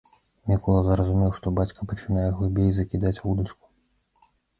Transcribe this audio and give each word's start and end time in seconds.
Мікола 0.51 0.79
зразумеў, 0.85 1.29
што 1.37 1.51
бацька 1.59 1.87
пачынае 1.91 2.23
глыбей 2.39 2.71
закідаць 2.79 3.13
вудачку. 3.23 3.65